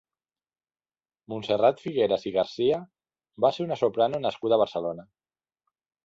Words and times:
Montserrat 1.33 1.83
Figueras 1.83 2.23
i 2.29 2.31
Garcia 2.37 2.79
va 3.45 3.51
ser 3.57 3.65
una 3.67 3.77
soprano 3.83 4.23
nascuda 4.25 4.57
a 4.57 4.59
Barcelona. 4.63 5.05